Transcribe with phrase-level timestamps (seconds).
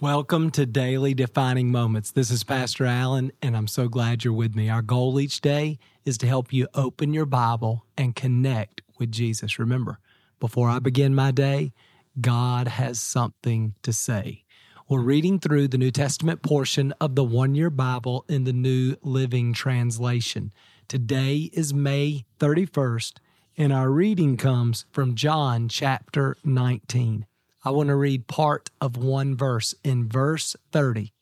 [0.00, 2.10] Welcome to Daily Defining Moments.
[2.10, 4.70] This is Pastor Allen, and I'm so glad you're with me.
[4.70, 9.58] Our goal each day is to help you open your Bible and connect with Jesus.
[9.58, 9.98] Remember,
[10.38, 11.74] before I begin my day,
[12.18, 14.44] God has something to say.
[14.88, 18.96] We're reading through the New Testament portion of the one year Bible in the New
[19.02, 20.50] Living Translation.
[20.88, 23.18] Today is May 31st,
[23.58, 27.26] and our reading comes from John chapter 19.
[27.64, 29.74] I want to read part of one verse.
[29.84, 31.12] In verse 30,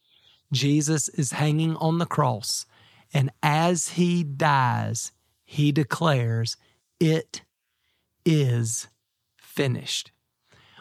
[0.52, 2.64] Jesus is hanging on the cross,
[3.12, 5.12] and as he dies,
[5.44, 6.56] he declares,
[7.00, 7.42] It
[8.24, 8.88] is
[9.36, 10.12] finished.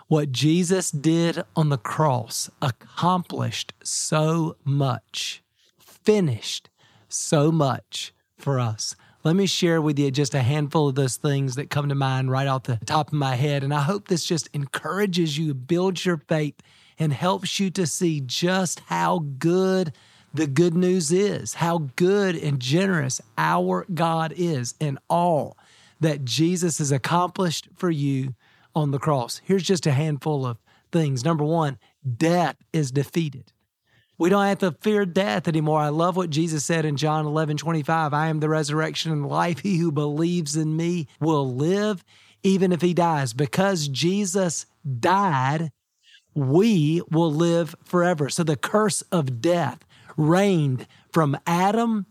[0.07, 5.43] What Jesus did on the cross accomplished so much,
[5.79, 6.69] finished
[7.09, 8.95] so much for us.
[9.27, 12.31] Let me share with you just a handful of those things that come to mind
[12.31, 13.61] right off the top of my head.
[13.61, 16.55] And I hope this just encourages you, builds your faith,
[16.97, 19.91] and helps you to see just how good
[20.33, 25.57] the good news is, how good and generous our God is, and all
[25.99, 28.33] that Jesus has accomplished for you
[28.73, 29.41] on the cross.
[29.43, 30.57] Here's just a handful of
[30.89, 31.25] things.
[31.25, 31.79] Number one,
[32.15, 33.51] death is defeated.
[34.19, 35.79] We don't have to fear death anymore.
[35.79, 38.13] I love what Jesus said in John 11 25.
[38.13, 39.59] I am the resurrection and life.
[39.59, 42.03] He who believes in me will live
[42.43, 43.33] even if he dies.
[43.33, 44.65] Because Jesus
[44.99, 45.71] died,
[46.33, 48.29] we will live forever.
[48.29, 52.07] So the curse of death reigned from Adam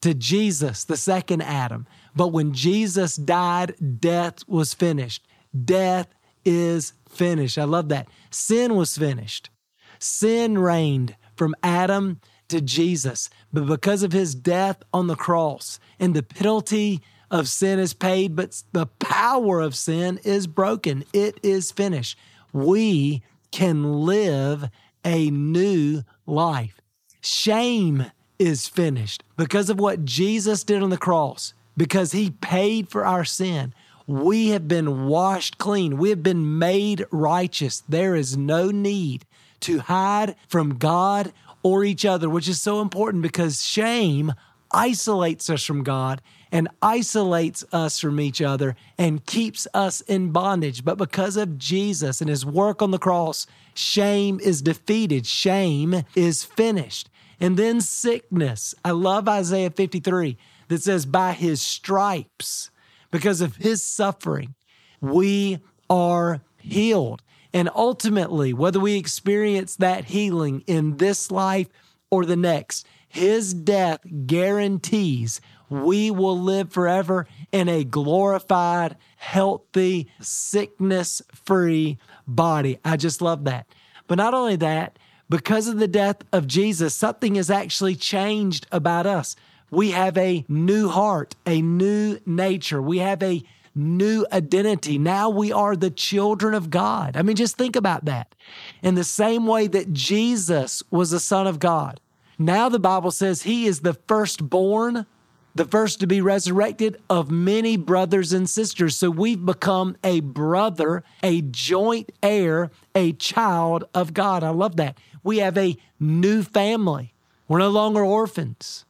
[0.00, 1.86] to Jesus, the second Adam.
[2.14, 5.26] But when Jesus died, death was finished.
[5.64, 6.08] Death
[6.44, 7.58] is finished.
[7.58, 8.08] I love that.
[8.30, 9.50] Sin was finished.
[9.98, 13.30] Sin reigned from Adam to Jesus.
[13.52, 18.34] But because of his death on the cross and the penalty of sin is paid,
[18.34, 22.18] but the power of sin is broken, it is finished.
[22.52, 24.68] We can live
[25.04, 26.80] a new life.
[27.20, 33.04] Shame is finished because of what Jesus did on the cross, because he paid for
[33.04, 33.74] our sin.
[34.06, 35.98] We have been washed clean.
[35.98, 37.82] We have been made righteous.
[37.88, 39.26] There is no need
[39.60, 41.32] to hide from God
[41.62, 44.32] or each other, which is so important because shame
[44.70, 46.20] isolates us from God
[46.52, 50.84] and isolates us from each other and keeps us in bondage.
[50.84, 56.44] But because of Jesus and his work on the cross, shame is defeated, shame is
[56.44, 57.10] finished.
[57.40, 58.74] And then sickness.
[58.84, 60.36] I love Isaiah 53
[60.68, 62.70] that says, By his stripes,
[63.10, 64.54] because of his suffering,
[65.00, 65.58] we
[65.88, 67.22] are healed.
[67.52, 71.68] And ultimately, whether we experience that healing in this life
[72.10, 81.22] or the next, his death guarantees we will live forever in a glorified, healthy, sickness
[81.32, 82.78] free body.
[82.84, 83.66] I just love that.
[84.06, 84.98] But not only that,
[85.28, 89.36] because of the death of Jesus, something has actually changed about us.
[89.70, 92.80] We have a new heart, a new nature.
[92.80, 93.42] We have a
[93.74, 94.98] new identity.
[94.98, 97.16] Now we are the children of God.
[97.16, 98.34] I mean, just think about that.
[98.82, 102.00] In the same way that Jesus was the Son of God,
[102.38, 105.06] now the Bible says he is the firstborn,
[105.54, 108.96] the first to be resurrected of many brothers and sisters.
[108.96, 114.44] So we've become a brother, a joint heir, a child of God.
[114.44, 114.98] I love that.
[115.24, 117.12] We have a new family.
[117.48, 118.84] We're no longer orphans.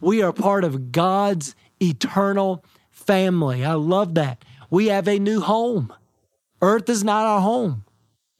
[0.00, 2.64] We are part of God's eternal
[3.06, 3.64] family.
[3.64, 4.44] I love that.
[4.70, 5.92] We have a new home.
[6.60, 7.84] Earth is not our home.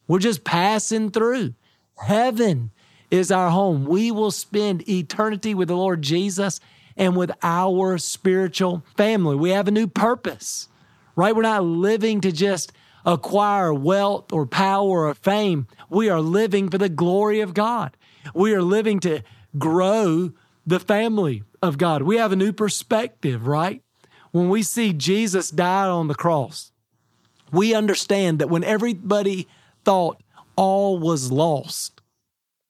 [0.07, 1.53] We're just passing through.
[1.97, 2.71] Heaven
[3.11, 3.85] is our home.
[3.85, 6.59] We will spend eternity with the Lord Jesus
[6.97, 9.35] and with our spiritual family.
[9.35, 10.67] We have a new purpose,
[11.15, 11.35] right?
[11.35, 12.71] We're not living to just
[13.05, 15.67] acquire wealth or power or fame.
[15.89, 17.95] We are living for the glory of God.
[18.33, 19.21] We are living to
[19.57, 20.31] grow
[20.65, 22.01] the family of God.
[22.01, 23.83] We have a new perspective, right?
[24.35, 26.73] When we see Jesus died on the cross,
[27.53, 29.47] we understand that when everybody
[29.85, 30.21] thought
[30.57, 32.01] all was lost,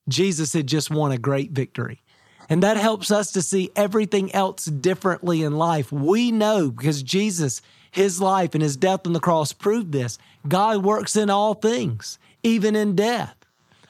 [0.07, 2.03] Jesus had just won a great victory.
[2.49, 5.91] And that helps us to see everything else differently in life.
[5.91, 10.19] We know because Jesus, his life and his death on the cross proved this.
[10.47, 13.37] God works in all things, even in death,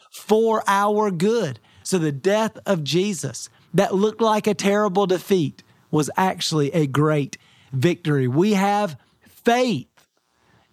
[0.09, 1.59] for our good.
[1.83, 5.61] So the death of Jesus that looked like a terrible defeat
[5.91, 7.37] was actually a great
[7.75, 8.27] victory.
[8.27, 9.87] We have faith.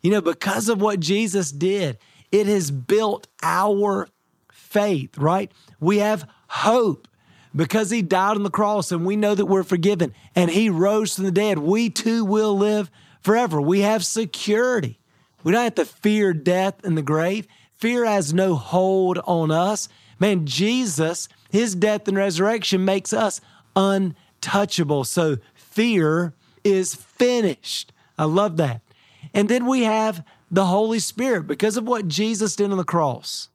[0.02, 1.98] You know, because of what Jesus did,
[2.30, 4.08] it has built our
[4.52, 5.52] faith, right?
[5.80, 7.06] We have hope
[7.54, 11.14] because he died on the cross and we know that we're forgiven and he rose
[11.14, 11.58] from the dead.
[11.58, 12.90] We too will live
[13.20, 13.60] forever.
[13.60, 14.98] We have security.
[15.44, 17.46] We don't have to fear death in the grave.
[17.76, 19.88] Fear has no hold on us
[20.22, 23.40] Man, Jesus, his death and resurrection makes us
[23.74, 25.02] untouchable.
[25.02, 26.32] So fear
[26.64, 27.92] is finished.
[28.18, 28.80] I love that.
[29.34, 33.48] And then we have the Holy Spirit because of what Jesus did on the cross.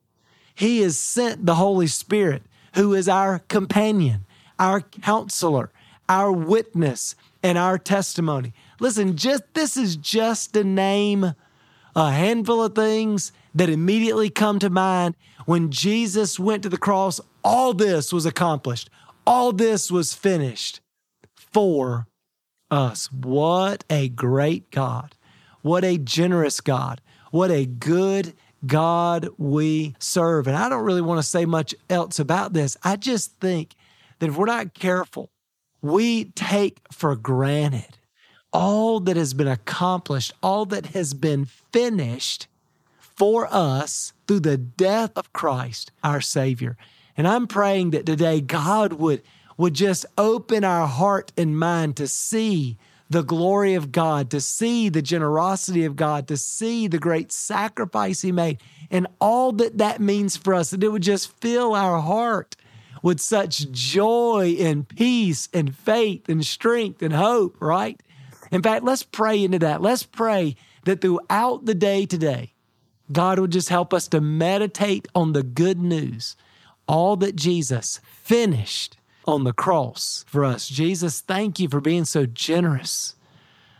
[0.55, 2.43] He has sent the Holy Spirit,
[2.73, 4.25] who is our companion,
[4.57, 5.71] our counselor,
[6.09, 8.53] our witness, and our testimony.
[8.79, 11.35] Listen, just this is just to name
[11.95, 15.15] a handful of things that immediately come to mind
[15.45, 17.19] when Jesus went to the cross.
[17.43, 18.89] All this was accomplished.
[19.25, 20.79] All this was finished
[21.35, 22.07] for
[22.71, 23.11] us.
[23.11, 25.15] What a great God.
[25.61, 27.01] What a generous God.
[27.31, 28.33] What a good
[28.65, 30.47] God we serve.
[30.47, 32.77] And I don't really want to say much else about this.
[32.83, 33.75] I just think
[34.19, 35.29] that if we're not careful,
[35.81, 37.97] we take for granted
[38.53, 42.47] all that has been accomplished, all that has been finished
[42.99, 46.77] for us through the death of Christ, our Savior.
[47.15, 49.21] And I'm praying that today God would,
[49.57, 52.77] would just open our heart and mind to see
[53.09, 58.21] the glory of God, to see the generosity of God, to see the great sacrifice
[58.21, 58.59] He made,
[58.91, 62.55] and all that that means for us, that it would just fill our heart
[63.01, 68.01] with such joy and peace and faith and strength and hope, right?
[68.51, 69.81] In fact, let's pray into that.
[69.81, 70.55] Let's pray
[70.85, 72.53] that throughout the day today,
[73.11, 76.35] God would just help us to meditate on the good news,
[76.87, 78.96] all that Jesus finished
[79.27, 80.67] on the cross for us.
[80.67, 83.15] Jesus, thank you for being so generous.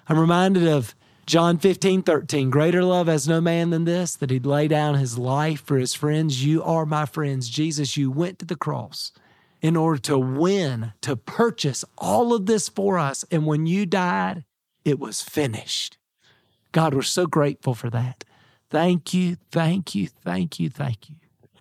[0.09, 0.93] I'm reminded of
[1.25, 2.49] John 15, 13.
[2.49, 5.93] Greater love has no man than this, that he'd lay down his life for his
[5.93, 6.45] friends.
[6.45, 7.49] You are my friends.
[7.49, 9.11] Jesus, you went to the cross
[9.61, 13.25] in order to win, to purchase all of this for us.
[13.31, 14.45] And when you died,
[14.85, 15.97] it was finished.
[16.71, 18.23] God, we're so grateful for that.
[18.69, 21.15] Thank you, thank you, thank you, thank you.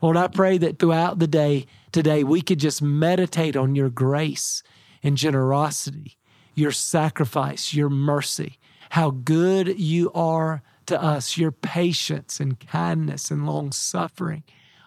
[0.07, 4.63] Lord, I pray that throughout the day today, we could just meditate on your grace
[5.03, 6.17] and generosity,
[6.55, 8.61] your sacrifice, your mercy,
[8.91, 14.45] how good you are to us, your patience and kindness and long suffering.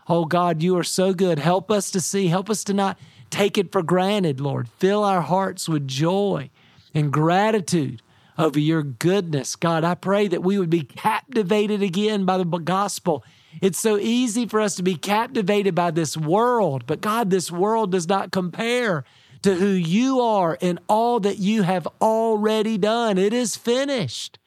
[0.07, 1.37] Oh God, you are so good.
[1.37, 2.97] Help us to see, help us to not
[3.29, 4.69] take it for granted, Lord.
[4.69, 6.49] Fill our hearts with joy
[6.93, 8.01] and gratitude
[8.37, 9.57] over your goodness.
[9.57, 13.25] God, I pray that we would be captivated again by the gospel.
[13.61, 17.91] It's so easy for us to be captivated by this world, but God, this world
[17.91, 19.03] does not compare
[19.41, 23.17] to who you are and all that you have already done.
[23.17, 24.37] It is finished.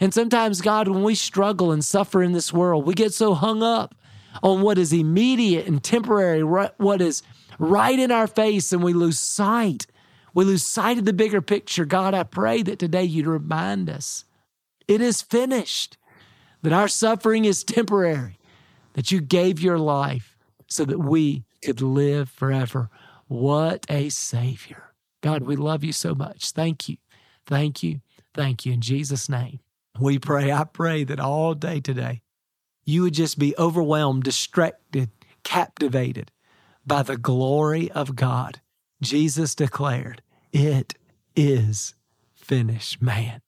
[0.00, 3.62] And sometimes, God, when we struggle and suffer in this world, we get so hung
[3.62, 3.94] up
[4.42, 7.22] on what is immediate and temporary, what is
[7.58, 9.86] right in our face, and we lose sight
[10.38, 11.84] we lose sight of the bigger picture.
[11.84, 14.24] God, I pray that today you'd remind us
[14.86, 15.96] it is finished,
[16.62, 18.37] that our suffering is temporary,
[18.98, 20.36] that you gave your life
[20.66, 22.90] so that we could live forever.
[23.28, 24.92] What a Savior.
[25.22, 26.50] God, we love you so much.
[26.50, 26.96] Thank you.
[27.46, 28.00] Thank you.
[28.34, 28.72] Thank you.
[28.72, 29.60] In Jesus' name,
[30.00, 30.50] we pray.
[30.50, 32.22] I pray that all day today,
[32.84, 35.10] you would just be overwhelmed, distracted,
[35.44, 36.32] captivated
[36.84, 38.60] by the glory of God.
[39.00, 40.22] Jesus declared,
[40.52, 40.94] it
[41.36, 41.94] is
[42.34, 43.00] finished.
[43.00, 43.42] Man,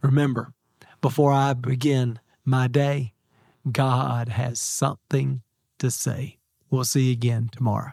[0.00, 0.54] remember,
[1.02, 3.12] before I begin my day,
[3.70, 5.42] God has something
[5.78, 6.38] to say.
[6.70, 7.92] We'll see you again tomorrow.